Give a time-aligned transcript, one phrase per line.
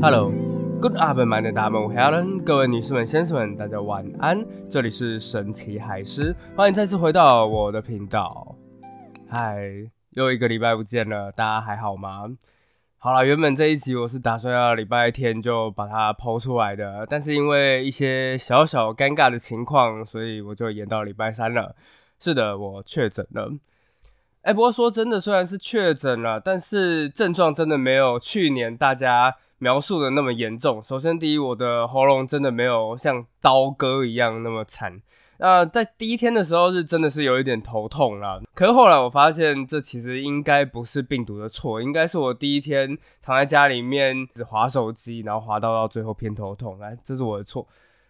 [0.00, 4.46] Hello，Good afternoon，大家们，我 Helen，各位女士们、先生们，大家晚安。
[4.70, 8.54] 这里是神奇海狮，欢迎再次回到我的频道。
[9.28, 9.60] 嗨，
[10.10, 12.30] 又一个礼拜不见了，大家还好吗？
[12.98, 21.74] 好了，原本这一集我是打算要礼拜天就把它抛出来的，但是因为一些小小尴尬的情况，所以我就延到礼拜三了。
[22.20, 23.50] 是的，我确诊了。
[24.42, 30.82] 哎，不过说真的，虽然是确诊了，但是症状真的没有去年大家描述的那么严重。
[30.82, 35.00] 首先，第一，我的喉咙真的没有像刀割一样那么惨。
[35.40, 47.64] 那在第一天的时候是真的是有一点头痛啦，可是后来我发现这其实应该不是病毒的错，应该是我第一天躺在家里面只划手机，然后滑到到最后偏头痛，来，这是我的错。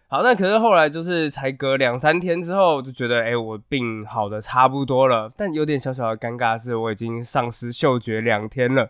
[0.07, 5.31] 好，那可是后来就是才隔两三天之后，就觉得哎，我病好的差不多了。
[5.37, 8.89] 但有点小小的尴尬是，我已经丧失嗅觉两天了。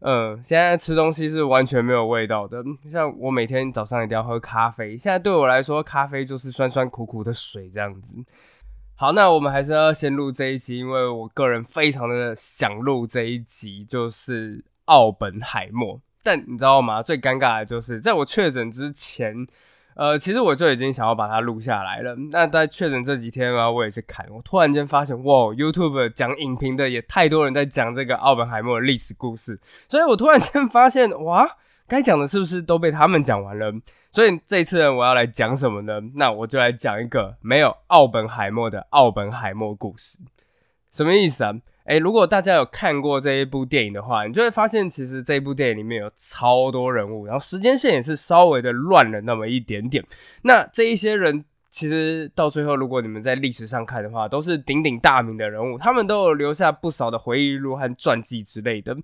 [0.00, 2.62] 嗯，现在吃东西是完全没有味道的。
[2.92, 8.14] 像我每天早上一定要喝咖啡，现在对我来说，咖啡就是酸酸苦苦的水这样子。
[8.94, 16.00] 好，那我们还是要先录这一集，因为我个人非常的想录这一集，就是奥本海默。
[16.22, 17.02] 但你知道吗？
[17.02, 19.46] 最尴尬的就是在我确诊之前。
[19.96, 22.14] 呃，其实我就已经想要把它录下来了。
[22.30, 29.58] 那在确诊这几天啊，我也是看，我突然间发现，哇，YouTube 讲影评的也太多人在讲这个奥本海默的历史故事，
[29.88, 31.48] 所以我突然间发现，哇，
[31.88, 33.72] 该讲的是不是都被他们讲完了？
[34.12, 35.98] 所以这次呢，我要来讲什么呢？
[36.14, 40.18] 那我就来讲一个没有奥本海默的奥本海默故事，
[40.90, 41.54] 什么意思啊？
[41.86, 50.04] 哎，如果大家有看过这一部电影的话，你就会发现，其实这一部电影里面有超多人物，然后时间线也是稍微的乱了那么一点点。
[50.42, 58.96] 那这一些人，其实到最后，如果你们在历史上看的话，都是鼎鼎大名的人物，他们都有留下不少的回忆录和传记之类的。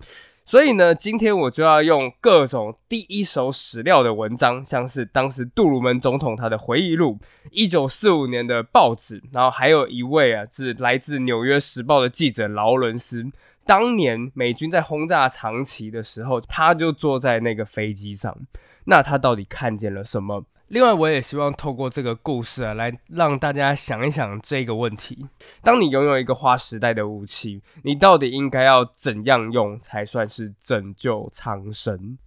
[0.45, 7.17] 所以呢，今天我就要用各种第一手史料的文章，像是当时杜鲁门总统他的回忆录，
[7.51, 13.25] 一九四五年的报纸，然后还有一位啊是来自纽约时报的记者劳伦斯，
[13.65, 18.37] 当年美军在轰炸长崎的时候，他就坐在那个飞机上，
[18.85, 20.43] 那他到底看见了什么？
[20.73, 25.27] 另外，我也希望透过这个故事啊，来让大家想一想这个问题：
[25.61, 32.17] 当你拥有一个划时代的武器，你到底应该要怎样用才算是拯救苍生？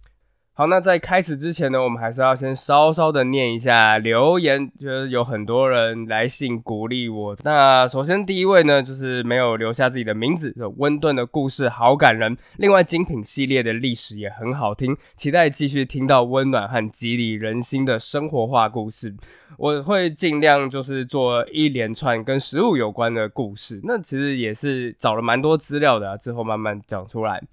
[0.57, 7.37] 好，那在开始之前呢，我们还是要先稍稍的念一下留言，就是有很多人来信鼓励我。
[7.43, 12.35] 那首先第一位呢，就是没有留下自己的名字，温顿的故事好感人。
[12.55, 19.13] 另外精品系列的历史也很好听，期待继续听到温暖和激励人心的生活化故事。
[19.59, 23.79] 我会尽量就是做一连串跟食物有关的故事。
[23.83, 27.43] 那其实也是找了蛮多资料的，之后慢慢讲出来。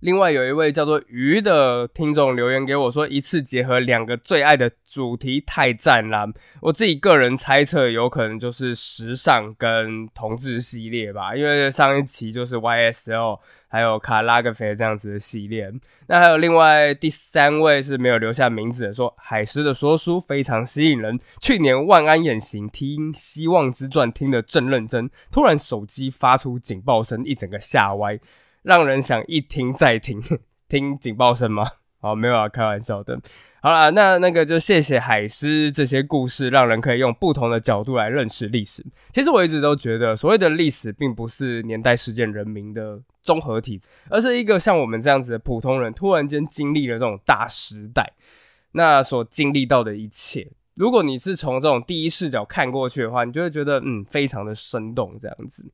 [0.00, 6.24] 另外有一位叫做鱼的听众留言给我说，一次结合两个最爱的主题太赞啦！
[6.60, 15.68] 我自己个人猜测，有可能就是时尚跟同志系列吧，因为上一期就是 YSL 还有卡拉格菲这样子的系列。
[16.06, 21.18] 那还有另外第三位是没有留下名字的，说海狮的说书非常吸引人。
[21.40, 28.20] 去年万安演行听《希望之传》听得正认真，突然手机发出警报声，一整个吓歪。
[28.62, 30.22] 让人想一听再听，
[30.68, 31.66] 听警报声吗？
[32.00, 33.20] 好，没有啊，开玩笑的。
[33.60, 38.86] 好了，那那个就谢谢海狮这些故事，让人可以用不同的角度来认识历史。
[39.12, 48.12] 其实我一直都觉得，所谓的历史并不是年代、事件、人民的综合体，而是一个像我们这样子的普通人，突然间经历了这种大时代，
[48.72, 50.48] 那所经历到的一切。
[50.74, 55.66] 如果你是从这种第一视角看过去的话，你就会觉得嗯，非常的生动这样子。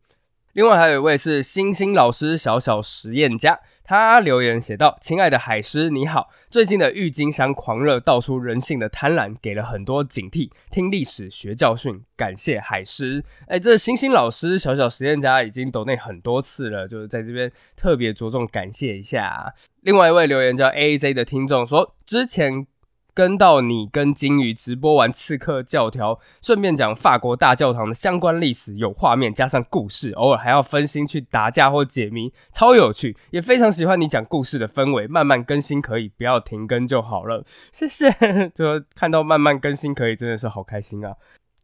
[0.54, 6.28] 另外还有一位是星星老师小小实验家，他留言写道：“亲爱的海狮，你好！
[6.48, 10.48] 最近的郁金香狂热道出人性的贪婪，给了很多警惕。
[10.70, 13.24] 听历史学教训，感谢海狮。
[13.48, 19.53] 哎，这星星老师小小实验家已经抖内很多次了，就是在这边特别着重感谢一下。
[19.80, 22.68] 另外一位留言叫 A A Z 的听众说，之前。
[23.15, 35.07] 跟到你跟金鱼直播完刺客教条，顺便讲法国大教堂的相关历史，有画面加上故事，偶尔还要分心去打架或解谜，超有趣，也非常喜欢你讲故事的氛围。
[35.07, 38.11] 慢慢更新可以，不要停更就好了，谢谢。
[38.55, 41.15] 就看到慢慢更新可以，真的是好开心啊！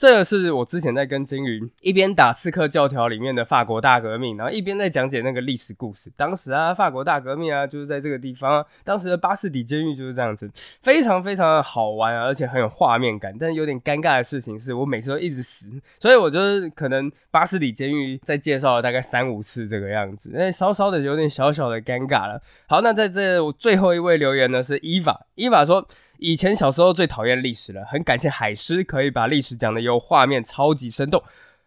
[0.01, 6.11] 这个是我之前在跟金鱼一边打《刺客教条》里面的法国大革命，然后一边在讲解那个历史故事。
[6.17, 8.67] 当时啊，法国大革命啊，就是在这个地方啊。
[8.83, 10.51] 当时的巴士底监狱就是这样子，
[10.81, 13.37] 非常非常的好玩，而且很有画面感。
[13.39, 15.69] 但是有点尴尬的事情是我每次都一直死，
[15.99, 22.41] 所以我就是可能巴士底监狱在介绍了大概三五次这个样子，那稍稍的有点小小的尴尬了。
[22.67, 25.87] 好，那在这我最后一位留言呢是伊娃，伊娃说。
[26.21, 31.23] 以前小时候最讨厌历史了，很感谢海狮可以把历史讲的有画面，超级生动。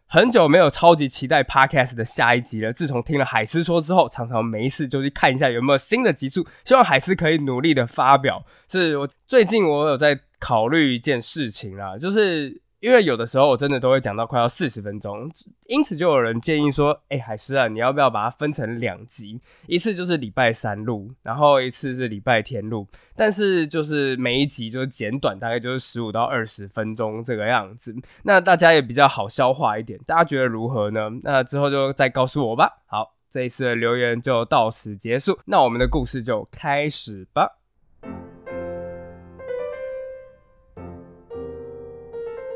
[0.06, 2.72] 很久没有超级期待 podcast 的下一集了。
[2.72, 6.46] 自从听了海狮说之后，常常没事就去看一下有没有新的集数。
[6.64, 8.46] 希望海狮可以努力的发表。
[8.70, 12.62] 是我最近我有在考虑一件事情啦，就是。
[12.84, 15.32] 因为有的时候我真的都会讲到快要四十分钟，
[15.68, 19.40] 因此就有人建议说：“哎，海狮啊，你要不要把它分成两集？
[19.68, 22.86] 一次就是礼拜三录，然后一次是礼拜天录。
[23.16, 27.96] 但是就是每一集就是简短，大概就是十五到二十分钟这个样子。
[28.24, 29.98] 那大家也比较好消化一点。
[30.06, 31.10] 大家觉得如何呢？
[31.24, 32.84] 那之后就再告诉我吧。
[32.86, 35.40] 好，这一次的留言就到此结束。
[35.46, 37.60] 那我们的故事就开始吧。”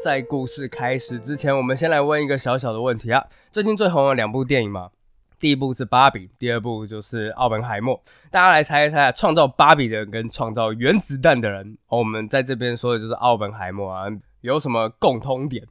[0.07, 3.21] 在故事开始之前，我们先来问一个小小的问题啊。
[3.51, 4.89] 最近最红的两部电影嘛，
[5.37, 7.93] 第一部是《芭比》，第二部就是《奥本海默》。
[8.31, 14.05] 大家来猜一猜，创造芭比的人跟创造原子弹的人，我们在这边说的就是奥本海默啊，
[14.39, 15.67] 有什么共通点？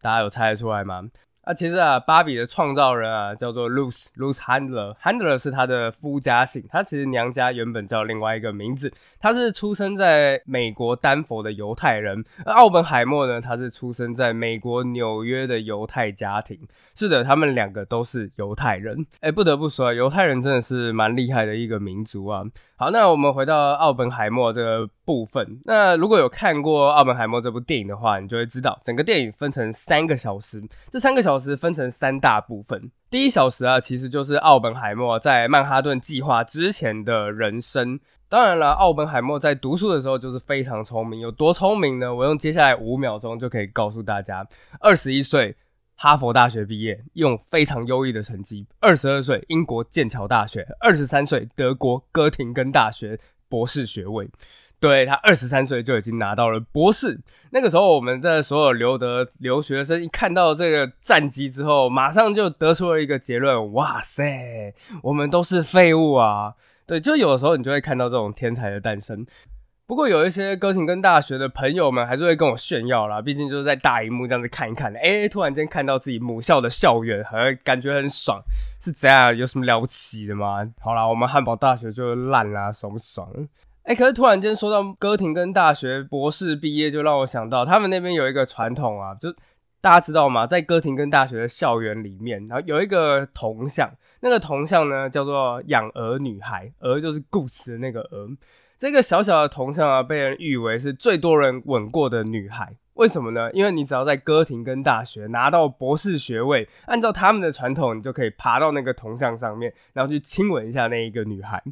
[0.00, 1.02] 大家有猜得出来吗？
[1.46, 8.92] 啊，其实啊，芭比的创造人啊，叫做 Luce Luce Handler，Handler 是他的夫家姓，他其实娘家原本叫另外一个名字。
[9.20, 16.58] 他是出生在美国丹佛的犹太人，而奥本海默呢，他是出生在美国纽约的犹太家庭。
[16.96, 19.06] 是的，他们两个都是犹太人。
[19.20, 22.42] 哎，不得不说啊，犹太人真的是蛮厉害的一个民族啊。
[22.78, 25.58] 好，那我们回到奥本海默这个部分。
[25.64, 30.62] 那如果有看过奥本海默这部电影的话，你就会知道，整个电影分成三个小时，
[30.92, 32.90] 这三个小时分成三大部分。
[33.08, 37.98] 第一小时啊，其实就是奥本海默在曼哈顿计划之前的人生。
[38.28, 42.14] 当然了，奥本海默在读书的时候就是非常聪明，有多聪明呢？
[42.14, 44.46] 我用接下来五秒钟就可以告诉大家：
[44.80, 45.56] 二十一岁。
[45.96, 48.66] 哈佛大学毕业，用非常优异的成绩。
[48.80, 54.28] 二十二岁，英国剑桥大学；二十三岁，德国哥廷根大学博士学位。
[54.78, 57.18] 对他二十三岁就已经拿到了博士。
[57.50, 66.52] 那个时候，我们在所有留德留学生一看到这个战绩之后，马上就得出了一个结论：哇塞，我们都是废物啊！
[66.86, 69.26] 对，就有的时候你就会看到这种天才的诞生。
[69.86, 78.42] 不过有一些哥廷根大学的朋友们还是会跟我炫耀啦，毕竟就是在大荧幕这样子看一看，哎，突然间看到自己母校的校园，好像感觉很爽，
[78.80, 79.36] 是这样？
[79.36, 80.68] 有什么了不起的吗？
[80.80, 83.30] 好啦，我们汉堡大学就烂啦，爽不爽？
[83.84, 89.32] 哎，可是突然间说到哥廷根大学博士毕业，就让我想到他们那边有一个传统啊，就
[89.80, 90.48] 大家知道吗？
[90.48, 98.28] 在哥廷根大学的校园里面，然后有一个铜像，那个铜像呢叫做养鹅女孩，鹅就是故事的那个鹅。
[98.78, 102.76] 这个小小的铜像啊，被人誉为是最多人吻过的女孩。
[102.94, 103.50] 为什么呢？
[103.52, 111.62] 因为你只要在哥廷根大学拿到博士学位，按照他们的传统，你就可以爬到那个铜像上面，然后去亲吻一下那一个女孩。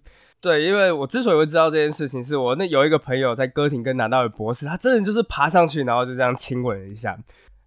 [0.41, 7.19] 对，因为我之所以会知道这件事情，是我那有一个朋友在哥廷根拿到了博士，他真的就是爬上去，然后就这样亲吻了一下。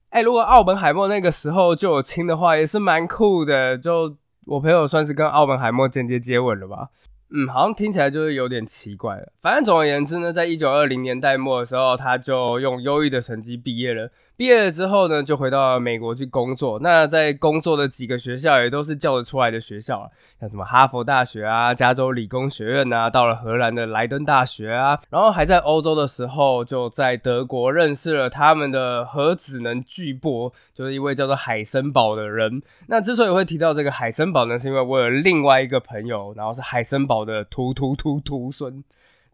[0.10, 3.76] 哎，如果奥本海默那个时候就有亲的话，也是蛮酷的。
[3.76, 6.90] 就我朋友算是跟奥本海默间接接吻了吧。
[7.30, 9.34] 嗯，好像听起来就是有点奇怪了。
[9.42, 14.10] 反正总而言之呢，在一九二零年代末的时候，他就用优异的成绩毕业了。
[14.38, 16.78] 毕业了之后呢，就回到美国去工作。
[16.80, 20.10] 那在工作的几个学校也都是叫得出来的学校啊，
[20.40, 32.62] 像什么哈佛大学啊、加州理工学院啊，到了荷兰的莱登大学啊，然后还在欧洲的时候，就在德国认识了他们的核子能巨擘，就是一位叫做海森堡的人。
[32.90, 38.84] 那之所以会提到这个海森堡呢，是因为我有另外一个朋友，然后是海森堡的徒徒徒徒孙。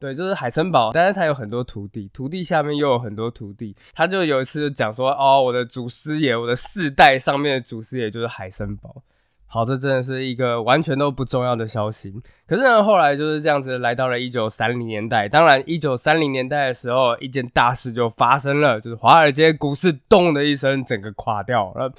[0.03, 3.73] 对，就是海森堡，但是他有很多徒弟，徒弟下面又有很多徒弟。
[3.93, 9.01] 他就有一次讲说，哦，我的祖师爷，我的四代上面的祖师爷就是海森堡。
[9.45, 12.13] 好，这真的是一个完全都不重要的消息。
[12.45, 15.29] 可是呢，后来就是这样子来到了一九三零年代。
[15.29, 21.89] 当然，一九三零年代的时候，一件大事就发生了，就是华尔街股市咚的一声，整个垮掉了。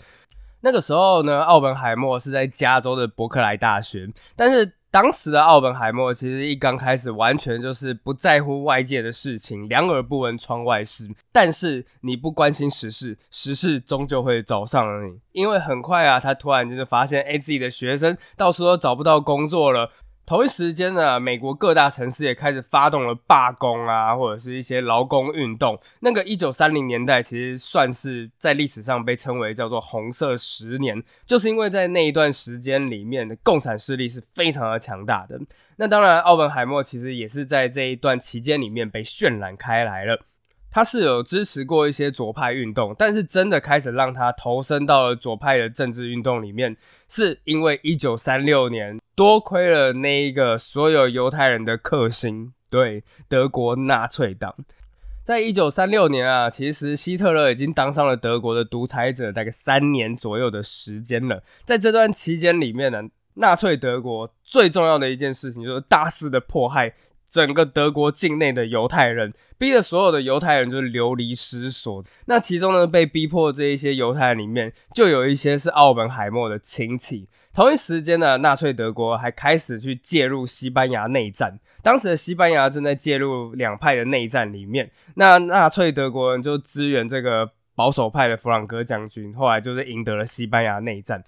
[0.61, 4.07] 那个时候呢，奥本海默是在加州的伯克莱大学，
[4.37, 4.75] 但是。
[4.95, 11.11] 当时的奥本海默其实一刚开始完全就是不在乎外界的事情，两耳不闻窗外事。
[11.33, 15.19] 但是你不关心时事，时事终究会找上你。
[15.33, 19.91] 因为很快啊，他突然间就发现，哎，自己的学生到处都找不到工作了。
[20.27, 25.79] 同一时间呢，美国各大城市也开始发动了罢工啊，或者是一些劳工运动。
[26.01, 35.39] 那个一九三零年代其实算是在历史上被称为叫做“红色十年”，就是因为在那一段时间里面的共产势力是非常的强大的。
[35.77, 40.19] 那当然，奥本海默其实也是在这一段期间里面被渲染开来了。
[40.71, 46.77] 他是有支持过一些左派运动，但是真的开始让他投身到了左派的政治运动里面，
[47.09, 54.55] 是因为一九三六年多亏了那一个所有犹太人的克星，对德国纳粹党。
[55.23, 61.43] 在一九三六年啊，其实希特勒已经当上了德国的独裁者，大概三年左右的时间了。
[61.65, 63.03] 在这段期间里面呢，
[63.35, 66.95] 纳粹德国最重要的一件事情就是大肆的迫害。
[67.27, 72.05] 整个德国境内的犹太人，逼得所有的犹太人就是流离失所。
[72.27, 77.27] 那其中呢，被逼迫这一些犹太人里面，就有一些是奥本海默的亲戚。
[77.55, 81.57] 同一时间呢，纳粹德国还开始去介入西班牙内战。
[81.83, 91.23] 当时的西班牙正在介入两派的内战里面，那纳粹德国人就支援这个保守派的弗朗哥将军，后来就是赢得了西班牙内战。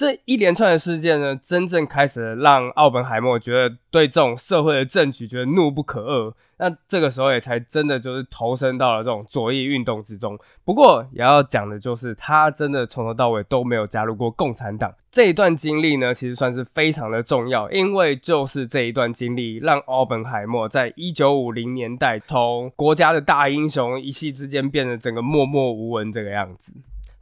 [0.00, 6.32] 这一连串的事件呢，真正开始让奥本海默觉得对这种社会的政局觉得怒不可遏。
[6.56, 10.38] 那这个时候也才真的就是投身到了这种左翼运动之中。
[10.64, 14.90] 不过也要讲的就是，他真的从头到尾都没有加入过共产党。
[15.10, 26.72] 这一段经历呢，其实算是非常的重要，因为就是这一段经历，让奥本海默在一九五零年代从国家的大英雄，一夕之间变得整个默默无闻这个样子。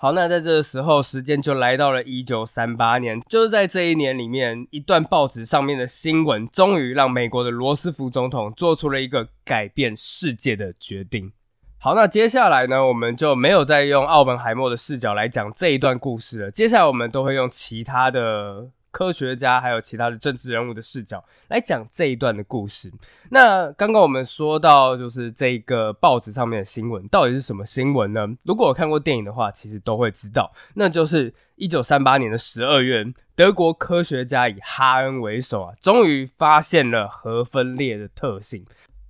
[0.00, 11.32] 好，那在这个时候，时间就来到了一九三八年，就是在这一年里面，一段报纸上面的新闻，终于让美国的罗斯福总统做出了一个改变世界的决定。
[11.78, 18.70] 好，那接下来呢，我们就没有再用奥本海默的视角来讲这一段故事了，接下来我们都会用其他的。
[18.90, 22.90] 科学家还有其他的政治人物的视角来讲这一段的故事。
[23.30, 28.26] 那刚刚我们说到，就是这个报纸上面的新闻到底是什么新闻呢？
[28.44, 33.04] 如果我看过电影的话，其实都会知道，那就是一九三八年的十二月，
[33.36, 38.64] 德国科学家以哈恩为首啊，终于发现了核分裂的特性。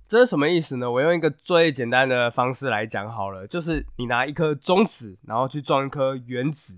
[0.07, 0.89] 这是什么意思呢？
[0.89, 6.75] 我用一个最简单的方式来讲好了，就是你拿一颗中子，然后去撞一颗原子。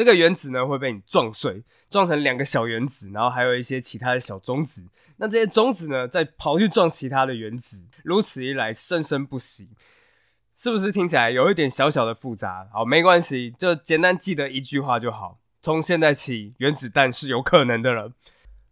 [0.00, 4.82] 这个原子呢会被你撞碎，撞成两个小原子，然后还有一些其他的小中子。
[5.18, 9.68] 那这些中子呢再跑去撞其他的原子，如此一来生生不息，
[10.56, 12.66] 是不是听起来有一点小小的复杂？
[12.72, 18.10] 好，没关系，就简单记得一句话就好：从现在起，原子弹是有可能的了。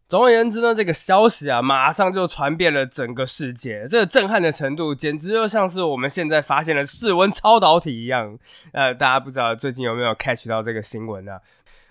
[0.09, 3.87] 总而言之呢，这个消息啊，马上就传遍了整个世界。
[3.87, 8.39] 这震撼的程度，简直就像是我们现在发现了室温超导体一样。
[8.73, 11.39] 呃，大家不知道最近有没有 catch 到这个新闻呢？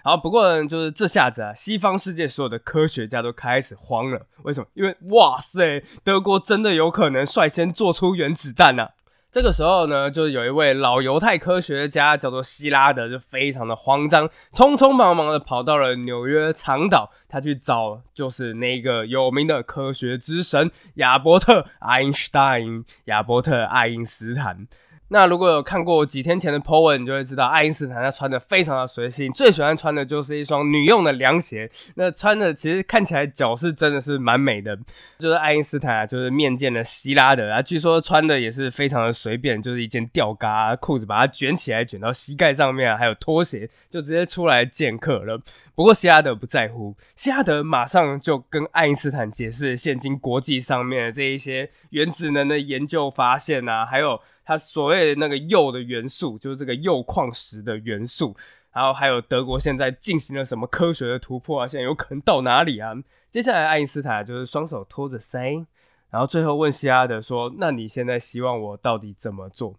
[0.03, 4.19] 好，不过呢，就是这下子啊，西方世界所有的科学家都开始慌了。
[4.41, 4.65] 为什么？
[4.73, 8.89] 因为哇塞，德国真的有可能率先做出原子弹呢？
[9.37, 24.67] 这个时候呢，就是有一位老犹太科学家叫做希拉德，就非常的慌张，匆匆忙忙的跑到了纽约长岛，他去找就是那个有名的科学之神亚伯特爱因斯坦，亚伯特爱因斯坦。
[25.09, 31.69] 那如果有看过几天前的 po 文，你就会知道爱因斯坦他穿的非常的随性，最喜欢穿的就是一双女用的凉鞋。
[31.95, 34.77] 那穿的其实看起来脚是真的是蛮美的。
[35.17, 45.39] 就是爱因斯坦啊，就是面见了希拉德啊，据说穿的也是非常的随便，就是一件吊嘎裤子，把它卷起来卷到膝盖上面啊，还有拖鞋，就直接出来见客了。
[45.77, 54.19] 不过希拉德不在乎，希拉德马上就跟爱因斯坦解释现今国际上面的这一些原子能的研究发现啊，还有。
[54.43, 58.33] 他所谓的那个铀的元素，就是这个铀矿石的元素，
[58.71, 61.67] 然后还有德国现在进行了什么科学的突破啊？
[61.67, 62.93] 现在有可能到哪里啊？
[63.29, 65.65] 接下来爱因斯坦就是双手托着腮，
[66.09, 69.75] 然后最后问希拉德说：“那你现在希望我到底怎么做？”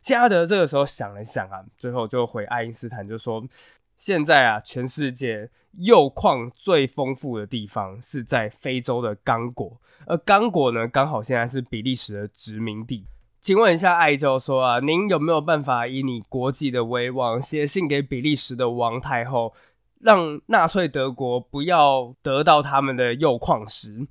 [0.00, 3.44] 希拉德这个时候想了想啊，最后就回爱因斯坦就说
[3.96, 13.06] ：“现在啊，全世界铀矿最丰富的地方是在非洲的刚果，而刚果呢，刚好现在是比利时的殖民地。”
[13.40, 19.52] 请问一下，艾教授啊，您有没有办法以你国际的威望，写信给比利时的王太后，
[20.00, 24.06] 让纳粹德国不要得到他们的铀矿石？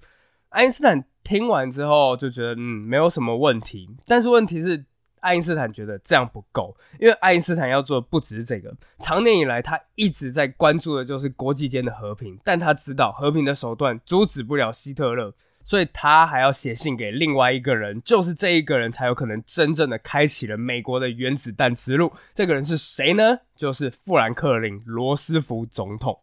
[0.50, 3.90] 爱因斯坦听完之后就觉得，嗯，没有什么问题。
[4.06, 4.86] 但是问题是，
[5.24, 8.72] 爱因斯坦觉得这样不够，因为爱因斯坦要做的不只是这个。
[9.00, 15.34] 长年以来，他一直在关注的就是国际间的和平，但他知道和平的手段阻止不了希特勒。
[15.66, 22.12] 所以他还要写信给另外一个人，就是这一个人才有可能真正的开启了美国的原子弹之路。
[22.36, 23.40] 这个人是谁呢？
[23.56, 26.20] 就是富兰克林·罗斯福总统。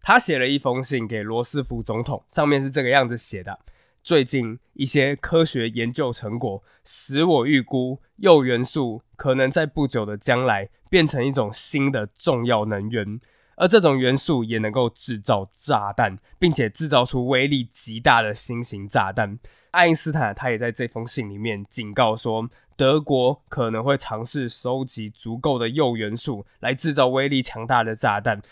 [0.00, 3.58] 他写了一封信给罗斯福总统，上面是这个样子写的：
[4.04, 13.18] 最近一些科学研究成果使我预估铀元素可能在不久的将来变成一种新的重要能源。
[13.56, 19.38] 而这种元素也能够制造炸弹，并且制造出威力极大的新型炸弹。
[19.70, 28.42] 爱因斯坦他也在这封信里面警告说，德国可能会尝试收集足够的铀元素来制造威力强大的炸弹。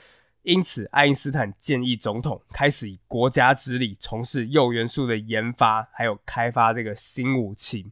[0.42, 7.90] 因此，爱因斯坦建议总统开始以国家之力从事铀元素的研发，还有开发这个新武器。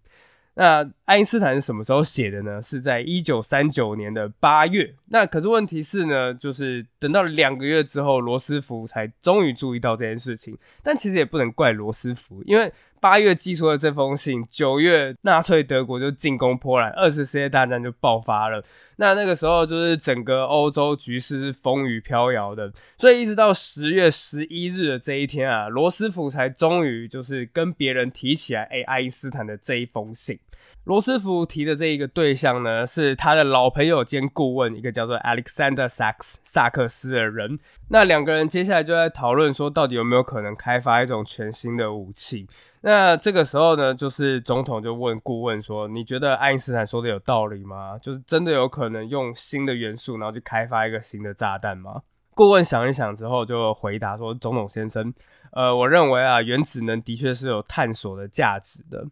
[0.55, 2.61] 那爱因斯坦是什么时候写的呢？
[2.61, 4.93] 是在一九三九年的八月。
[5.07, 10.59] 那可是问题是呢，就是等到两个月之后，罗斯福才终于注意到这件事情。
[10.83, 18.63] 但其实也不能怪罗斯福，因为八月寄出了这封信，九月纳粹德国就进攻波兰，二次世界大战就爆发了。
[18.97, 30.39] 那那个时候就是整个欧洲局势是风雨飘摇的，所以一直到十月十一日的这一天啊，罗斯福才终于就是跟别人提起来，哎，爱因斯坦的这一封信。
[30.85, 37.59] 罗斯福提的这一个对象呢，是他的老朋友兼顾问，一个叫做 Alexander Sachs 萨克斯的人。
[37.89, 42.47] 那两个人接下来就在讨论说，到底有没有可能开发一种全新的武器？
[42.83, 47.99] 那这个时候呢，就是总统就问顾问说：“你觉得爱因斯坦说的有道理吗？
[47.99, 55.13] 就是真的有可能用新的元素，然后去开发一个新的炸弹吗？”顾问想一想之后就回答说：“总统先生，
[55.53, 59.07] 呃，我认为啊，原子能的确是有探索的价值的。”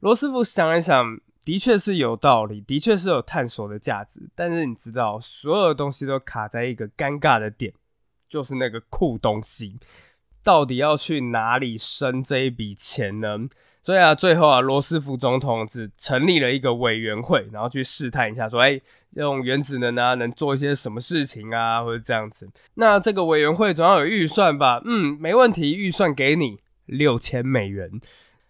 [0.00, 4.22] 罗斯福想一想，的确是有道理，的确是有探索的价值。
[4.34, 7.74] 但是你知道，所有的东西都卡在一个尴尬的点，
[8.28, 9.78] 就是那个酷东西，
[10.42, 13.38] 到底要去哪里生这一笔钱呢？
[13.82, 18.80] 所以啊，最后啊，罗斯福总统只成立了一个委员会，然后去试探一下，说：“哎，
[19.16, 24.80] 用原子能啊，能做一些什么事情啊，或者这样子。”那这个委员会总要有预算吧？
[24.84, 27.90] 嗯，没问题，预算给你六千美元。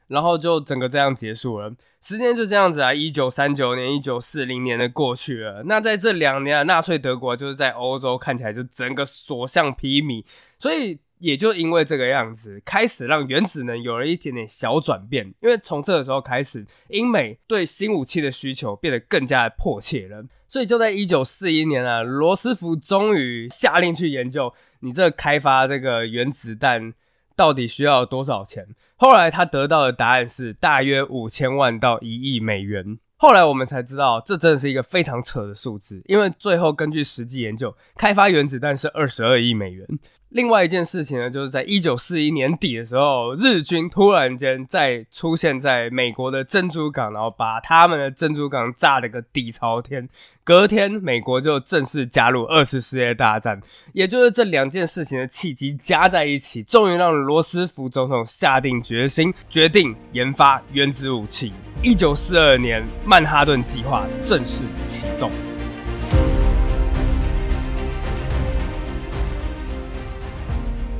[0.09, 5.63] 然后就整个这样结束了，时间就这样子啊，一九三九年、一九四零年的过去了。
[5.65, 10.23] 那在这两年啊，纳粹德国就是在欧洲看起来就整个所向披靡，
[10.59, 15.27] 所以也就因为这个样子，开始让原子能有了一点点小转变。
[15.41, 20.23] 因为从这个时候开始，英美对新武器的需求变得更加的迫切了。
[20.49, 26.93] 所以就在一九四一年啊，罗斯福终于下令去研究你这开发这个原子弹。
[27.35, 28.69] 到底需要多少钱？
[28.95, 32.99] 后来他得到的答案是大约五千万到一亿美元。
[33.17, 39.87] 后来我们才知道，这真的是一个非常扯的数字，因为最后根据实际研究，开发原子弹是二十二亿美元。
[40.33, 50.09] 另外一件事情呢，就是在一九四一年底的时候，日军突然间再出现在美国的珍珠港，然后把他们的珍珠港炸了个底朝天。
[50.43, 53.61] 隔天，美国就正式加入二次世界大战。
[53.93, 61.53] 也就是这两件事情的契机加在一起，终于让罗斯福总统下定决心，决定研发原子武器。
[61.83, 65.31] 一九四二年，曼哈顿计划正式启动。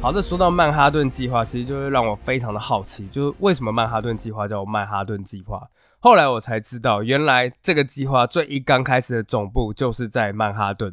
[0.03, 5.71] 好的，说到曼哈顿计划，其实就会让我非常的好奇，就是为什么曼哈顿计划叫曼哈顿计划？
[6.01, 10.93] 后来我才知道，原来这个计划最一刚开始的总部就是在曼哈顿。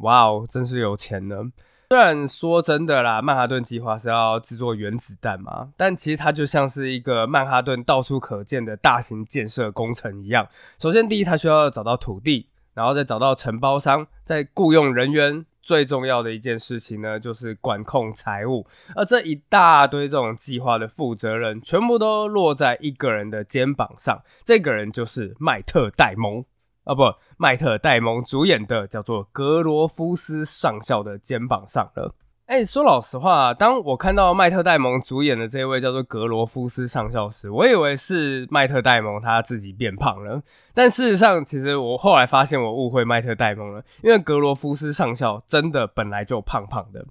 [0.00, 1.50] 哇哦，真是有钱呢！
[1.88, 10.46] 虽然说真的啦，曼哈顿计划是要制作原子弹嘛，但其实它就像是一个曼哈顿到处可见的大型建设工程一样。
[10.78, 15.46] 首先，第一，它需要找到土地，然后再找到承包商，再雇佣人员。
[15.62, 26.44] 最重要的一件事情呢，就是管控财务，而这一大堆这种计划的负责人，全部都落在一个人的肩膀上，这个人就是麦特戴蒙
[26.84, 27.04] 啊，不，
[27.36, 32.14] 麦特戴蒙主演的叫做格罗夫斯上校的肩膀上了。
[32.52, 40.42] 哎，说老实话，当我看到麦特戴蒙主演的这位叫做格罗夫斯上校时，我以为是麦特戴蒙他自己变胖了。
[40.74, 47.02] 但事实上，其实我后来发现我误会麦特戴蒙了，因为格罗夫斯上校真的本来就胖胖的。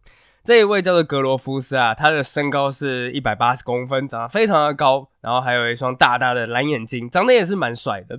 [0.44, 8.16] 这一位叫做格罗夫斯啊，他的身高是一百八十公分，长得非常的高，然后还有一双大大的蓝眼睛，长得也是蛮帅的。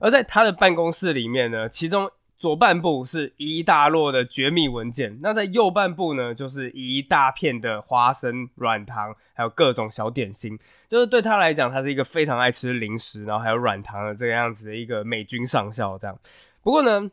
[0.00, 2.10] 而在他的办公室里面呢，其中。
[2.44, 10.58] 左半部是一大摞的绝密文件，那在右半部呢，就是一大片的花生软糖，还有各种小点心。
[10.86, 15.96] 就是对他来讲，他是一个非常爱吃零食，然后还有软糖的这个样子的一个美军上校。
[15.96, 16.18] 这样，
[16.62, 17.10] 不过呢，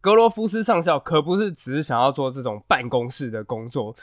[0.00, 3.96] 格罗夫斯上校可不是只是想要做这种办公室的工作。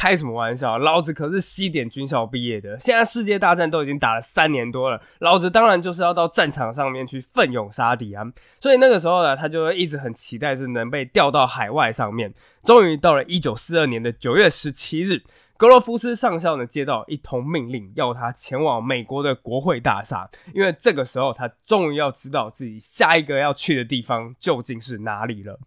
[0.00, 0.78] 开什么玩笑？
[0.78, 8.24] 老子可是西点军校毕业的，现在世界大战都已经打了三年多了，老子当然就是要到战场上面去奋勇杀敌啊！
[8.62, 12.32] 所以那个时候呢，他就一直很期待是能被调到海外上面。
[12.64, 15.22] 终于到了一九四二年的九月十七日，
[15.58, 25.60] 格罗夫斯上校呢接到一通命令，要他前往美国的国会大厦，因为这个时候他终于要知道自己下一个要去的地方究竟是哪里了。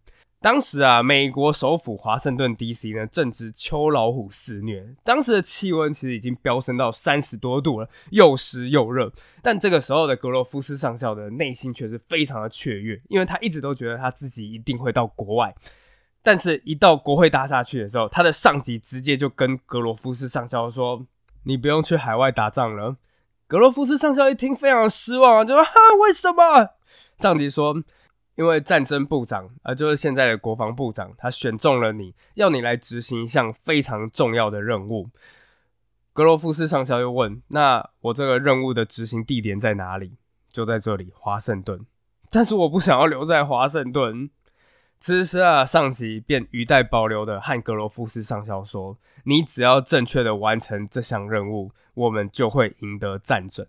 [0.43, 2.91] 当时啊，美国首府华盛顿 D.C.
[2.91, 9.09] 呢正值秋老虎肆虐，当时的气温其实已经飙升到三十多度了，又湿又热。
[9.41, 15.55] 但这个时候的格罗夫斯上校的内心却是非常的雀跃，因为他一直都觉得他自己一定会到国外。
[16.21, 21.05] 但是，一到国会大厦去的时候，他的上级直接就跟格罗夫斯上校说
[21.45, 22.97] ：“你不用去海外打仗了。”
[23.47, 26.71] 格罗夫斯上校一听，非常失望啊，就说：“哈，为什么？”
[27.17, 27.81] 上级说。
[28.35, 35.09] 因为战争部长，呃，就是现在的国防部长，他选中了你，要你来执行一项非常重要的任务。
[36.13, 40.17] 格罗夫斯上校又问：“那我这个任务的执行地点在哪里？”
[40.51, 41.85] 就在这里，华盛顿。
[42.29, 44.29] 但是我不想要留在华盛顿。
[44.99, 53.65] 此时啊，上级便语带保留的和格罗夫斯上校说：“你只要正确的完成这项任务，我们就会赢得战争。”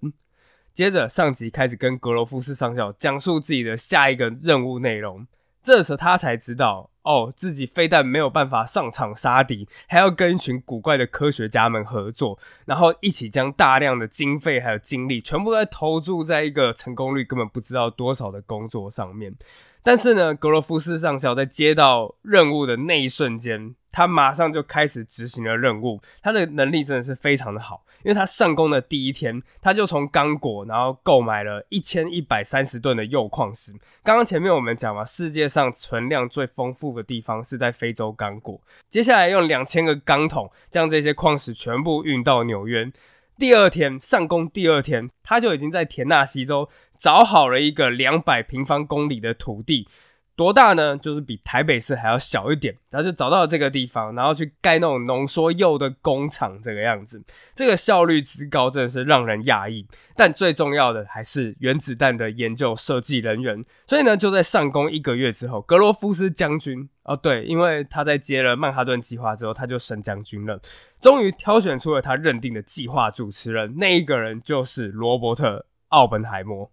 [0.74, 5.24] 接着，上级开始跟格罗夫斯上校讲述自己的下一个任务内容。
[5.62, 19.34] 这时，他才知道，哦，自己非但没有办法上场杀敌，还要跟一群古怪的科学家们合作，然后一起将大量的经费还有精力全部都投注在一个成功率根本不知道多少的工作上面。
[19.82, 26.02] 但是呢，格罗夫斯上校在接到任务的那一瞬间，他马上就开始执行了任务。
[26.20, 33.72] 他的能力真的是非常的好，因为他上工的第一天，他就从刚果然后购买了一千一百三十吨的铀矿石。
[34.02, 38.60] 刚刚前面我们讲嘛，世界上存量最丰富的地方是在非洲刚果。
[38.88, 42.92] 接下来用两千个钢桶将这些矿石全部运到纽约。
[43.36, 46.68] 第二天上工，第二天他就已经在田纳西州。
[46.96, 49.88] 找好了一个两百平方公里的土地，
[50.36, 50.96] 多大呢？
[50.96, 52.76] 就是比台北市还要小一点。
[52.90, 57.20] 然后就找到了这个地方，然后去盖那种浓缩铀的工厂，这个样子，
[57.54, 59.84] 这个效率之高真的是让人讶异。
[60.14, 63.64] 但最重要的还是原子弹的研究设计人员。
[63.88, 70.60] 所以呢，就在上工一个月之后，格罗夫斯将军哦，对，因为他在接了曼哈顿计划之后，他就升将军了，
[71.00, 73.74] 终于挑选出了他认定的计划主持人。
[73.76, 76.70] 那一个人就是罗伯特·奥本海默。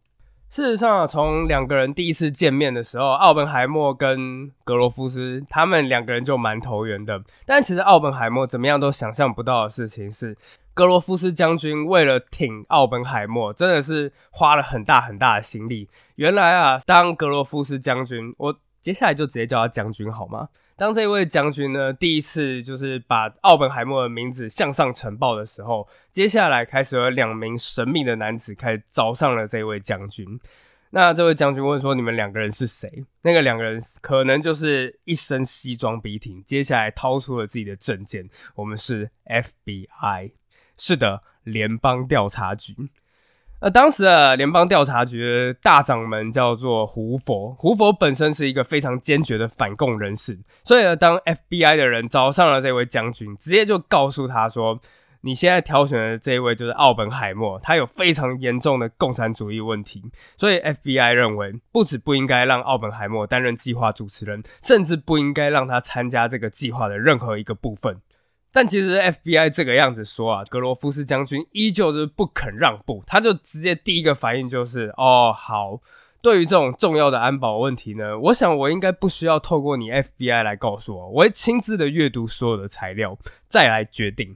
[0.52, 7.24] 事实上，从两个人第一次见面的时候，奥本海默跟格罗夫斯他们两个人就蛮投缘的。
[7.46, 10.36] 但其实奥本海默怎么样都想象不到的事情是，
[10.74, 15.88] 格罗夫斯将军为了挺奥本海默，真的是花了很大很大的心力。
[16.16, 20.50] 原来啊，当格罗夫斯将军，我接下来就直接叫他将军好吗？
[20.82, 30.40] 当这位将军呢，第一次就是把奥本海默的名字向上呈报的时候，接下来开始有两名神秘的男子开始找上了这位将军。
[30.90, 40.32] 那这位将军问说：“你们两个人是谁？”那个两个人可能就是一身西装笔挺，接下来掏出了自己的证件：“我们是 FBI，
[40.76, 42.90] 是的，联邦调查局。”
[43.64, 47.54] 那当时啊，联邦调查局大掌门叫做胡佛。
[47.60, 54.80] 胡佛本身是一个非常坚决的反共人士，所以呢，当 FBI 的人找上了这位将军，直接就告诉他说
[55.22, 60.04] ：“你现在挑选的这一位就是奥本海默，他有非常严重的共产主义问题。”
[60.36, 68.02] 所以 FBI 认为，不止不应该让奥本海默担任计划主持人，甚至不应该让他参加这个计划的任何一个部分。
[68.52, 75.80] 但其实 FBI 这个样子说啊，格罗夫斯将军依旧是不肯让步，他就直接第一个反应就是哦好，
[76.22, 84.36] 对于这种重要的安保问题呢，我想我应该不需要透过你 FBI 来告诉我，我会亲自的阅读所有的材料再来决定。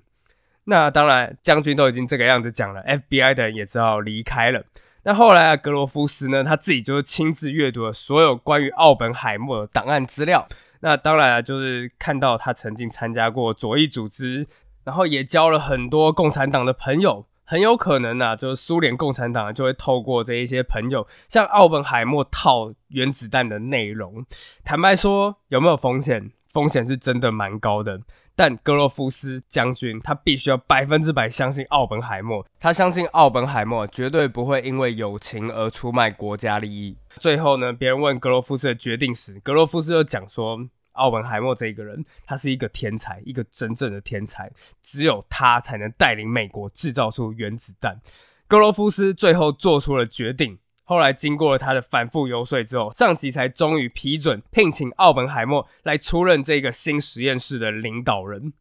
[0.68, 4.64] 那当然，将军都已经这个样子讲了，FBI 的人也只好离开了。
[5.04, 10.48] 那后来啊，格罗夫斯呢，他自己就是亲自阅读了所有关于奥本海默的档案资料。
[10.86, 14.48] 那当然，就是看到他曾经参加过左翼组织，
[14.84, 24.24] 然后也交了很多共产党的朋友，很有可能啊，就是苏联共产党就会透过这一些朋友，向奥本海默套原子弹的内容。
[24.64, 26.30] 坦白说，有没有风险？
[26.54, 28.02] 风险是真的蛮高的。
[28.38, 36.98] 但格罗夫斯将军他必须要百分之百相信奥本海默，他相信奥本海默绝对不会因为友情而出卖国家利益。
[37.22, 40.60] 最后呢，别人问格罗夫斯的决定时，格罗夫斯就讲说，
[40.96, 48.02] 奥本海默这一个人，他是一个天才，一个真正的天才，只有他才能带领美国制造出原子弹。
[48.48, 50.58] 格罗夫斯最后做出了决定。
[50.88, 58.54] 后来经过了他的反复游说之后，上级才终于批准聘请奥本海默来出任这个新实验室的领导人。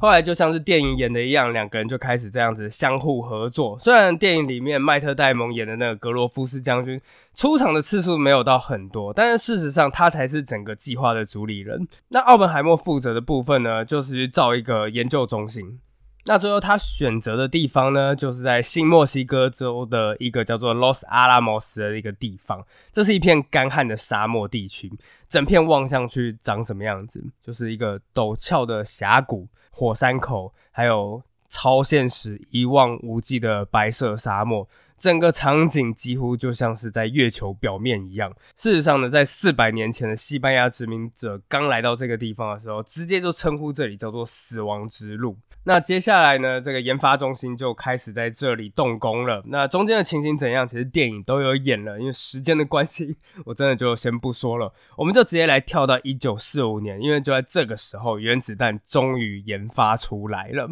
[0.00, 3.78] 后来就像是电影演的一样，两个人就开始这样子相互合作。
[3.78, 6.98] 虽然电影里面麦特戴蒙演的那个格罗夫斯将军
[7.34, 11.86] 出场的次数没有到很多，但是事实上他才是整个计划的主理人。
[12.08, 15.78] 那奥本海默负责的部分呢，就是去造一个研究中心。
[16.24, 22.64] 那最后他选择的地方呢，就是在新墨西哥州的一个叫做 Los Alamos 的一个地方。
[22.92, 24.90] 这是一片干旱的沙漠地区，
[25.28, 27.22] 整片望上去长什么样子？
[27.42, 34.68] 就是一个陡峭的峡谷、火山口，还有超现实、一望无际的白色沙漠。
[35.00, 38.30] 整个场景几乎就像是在月球表面一样。
[38.54, 45.38] 事实上呢，在四百年前的西班牙殖民者刚来到这个地方的时候，直接就称呼这里叫做“死亡之路”。
[45.64, 49.42] 那接下来呢，这个研发中心就开始在这里动工了。
[49.46, 50.66] 那中间的情形怎样？
[50.66, 54.72] 其实电影都有演了，因为时间的关系，我真的就先不说了。
[54.96, 60.68] 我们就直接来跳到一九四五年，因为就在这个时候，原子弹终于研发出来了。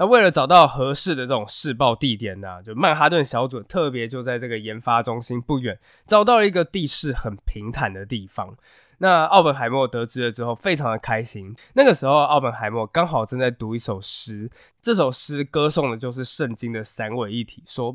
[0.00, 8.56] 那为了找到合适的这种试爆地点呢，就曼哈顿小组特别就在这个研发中心不远找到了一个地势很平坦的地方。
[8.96, 11.54] 那奥本海默得知了之后，非常的开心。
[11.74, 17.94] 那个时候，奥本海默刚好正在读一首诗，这首诗歌颂的就是圣经的三位一体，说：“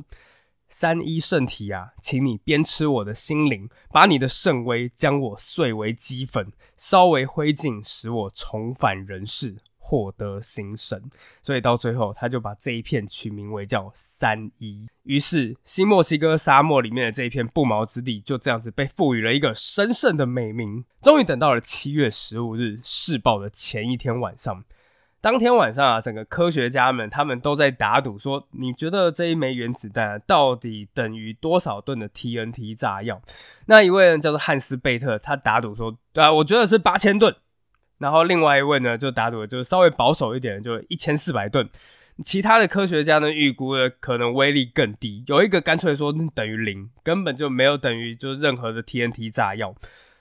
[0.70, 9.56] 三一圣体啊，请你鞭笞我的心灵，把你的圣威将我碎为齑粉，烧为灰烬，使我重返人世。”
[9.88, 11.00] 获得新生，
[11.44, 14.88] 所以到最后他就把这一片取名为叫三一。
[15.04, 20.84] 于是新墨西哥沙漠里面的这一片不毛之地就这样子被赋予了一个神圣的美名。
[21.04, 24.64] 终于等到了七月十五日试爆的前一天晚上，
[25.22, 33.22] 当天晚上啊，整个科学家们他们都在打赌，说你觉得这一枚原子弹到底等于多少吨的 TNT 炸药？
[33.68, 37.36] 那一位人叫做汉斯贝特，他打赌说，对啊，我觉得是八千吨。
[37.98, 41.70] 然后另外一位呢，就打赌就是稍微保守一点，就一千四百吨。
[42.24, 45.24] 其他的科学家呢，预估的可能威力更低。
[45.28, 49.76] 有一个干脆说等于零，根本就没有等于就是任何的 TNT 炸药。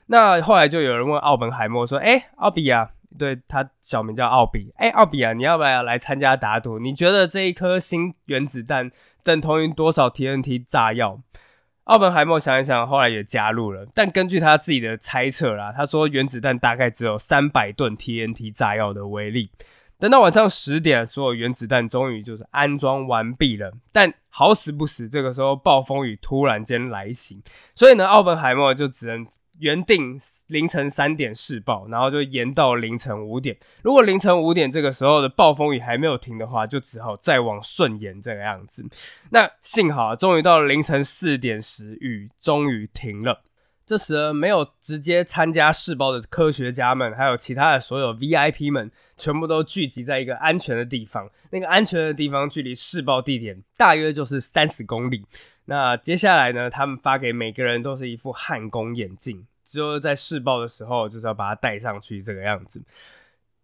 [0.06, 6.80] 那后来就有人问奥本海默说：“哎，奥比啊，对他小名叫奥比，哎，奥比啊，你要不要来参加打赌？
[6.80, 8.90] 你觉得这一颗新原子弹
[9.22, 11.20] 等同于多少 TNT 炸药？”
[11.84, 13.86] 奥本海默想一想，后来也加入了。
[13.94, 19.50] 但根据他自己的猜测啦，他说原子弹大概只有三百吨 TNT 炸药的威力。
[19.98, 23.72] 等到晚上十点，所有原子弹终于就是安装完毕了。
[23.92, 27.42] 但好死不死，这个时候暴风雨突然间来袭，
[27.74, 29.26] 所以呢，奥本海默就只能。
[29.58, 33.56] 原定凌晨三点试爆，然后就延到凌晨五点。
[33.82, 38.84] 如果凌晨五点这个时候的暴风雨还没有停的话，就只好再往顺延这个样子。
[39.30, 43.42] 那幸好，终于到了凌晨四点时，雨终于停了。
[43.86, 51.28] 这时，没有直接参加试爆的科学家们，还有其他的所有 VIP 们，全部都聚集在一个安全的地方。
[51.50, 55.26] 那个安全的地方距离试爆地点大约就是三十公里。
[55.66, 56.68] 那接下来呢？
[56.68, 62.82] 他们发给每个人都是一副焊工眼镜，只有在试爆的时候，就是要把它戴上去，这个样子。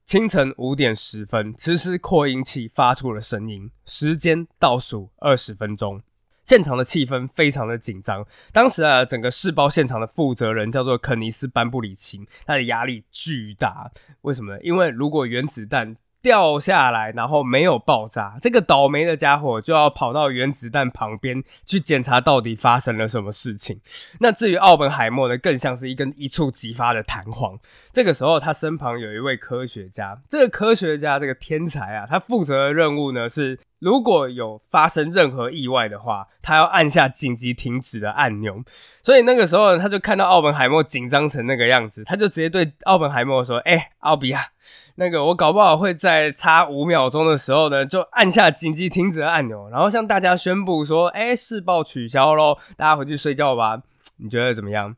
[0.04, 6.02] 清晨五点十分，此时扩音器发出了声音，时间倒数二十分钟。
[6.42, 8.26] 现场的气氛非常的紧张。
[8.50, 13.88] 当时啊，整个试爆现场的负责人叫做肯尼斯班布里奇，他的压力巨大。
[14.22, 14.60] 为什么呢？
[14.62, 23.80] 因为如果原子弹掉下来，然后没有爆炸，这个倒霉的家伙就要跑到原子弹旁边去检查到底发生了什么事情。
[24.18, 27.58] 那至于奥本海默呢，更像是一根一触即发的弹簧。
[27.92, 33.58] 这个时候，他身旁有一位科学家，这个科学家这个天才啊，他负责的任务呢是。
[33.80, 38.62] 如果有发生任何意外的话，他要按下紧急停止的按钮。
[39.02, 44.48] 所以那个时候，他就看到奥本海默紧张成那个样子，他就直接对奥本海默说：“哎，奥比亚，
[44.96, 53.80] 那个我搞不好会在差五秒钟的时候呢，就按下紧急停止的按钮，然后向大家宣布说：‘哎，试爆取消喽，大家回去睡觉吧。’
[54.22, 54.94] 你觉得怎么样？”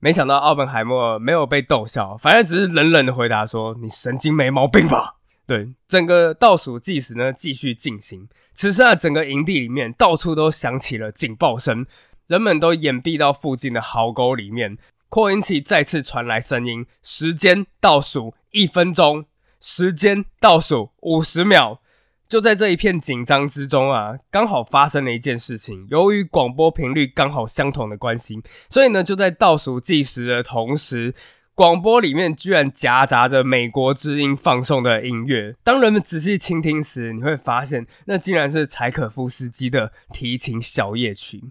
[0.00, 5.16] 没想到奥本海默没有被逗笑，反而只是冷冷的回答说：“你神经没毛病吧？”
[5.48, 8.28] 对，整个倒数计时呢继续进行。
[8.52, 11.86] 此时啊，整个营地里面到处都响起了警报声，
[12.26, 14.76] 人们都掩蔽到附近的壕沟里面。
[15.08, 19.24] 扩音器再次传来声音：时间倒数一分钟，
[19.58, 21.80] 时间倒数五十秒。
[22.28, 25.86] 就在这一片紧张之中啊，刚好发生了一件事情。
[25.88, 31.14] 由于广播频率刚好相同的关系，所以呢，就在倒数计时的同时。
[31.58, 35.56] 广播里面居然夹杂着美国之音放送的音乐。
[35.64, 41.50] 当人们仔细倾听时，你会发现那竟然是柴可夫斯基的提琴小夜曲。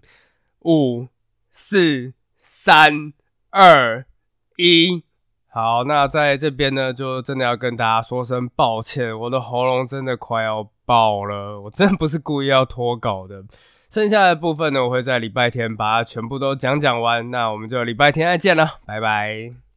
[0.64, 1.08] 五、
[1.50, 3.12] 四、三、
[3.50, 4.06] 二、
[4.56, 5.04] 一
[5.48, 13.44] 好，那在这边呢，就真的要跟大家说声抱歉，我的喉咙真的快要爆了，我真不是故意要脱稿的。
[13.90, 17.30] 剩下的部分呢，我会在礼拜天把它全部都讲讲完。
[17.30, 19.67] 那我们就礼拜天再见了，拜拜。